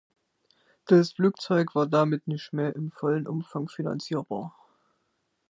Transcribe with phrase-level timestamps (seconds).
[0.87, 4.57] Das Flugzeug war damit nicht mehr im vollen Umfang finanzierbar.